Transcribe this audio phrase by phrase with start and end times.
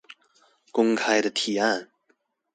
[0.71, 1.91] 公開的提案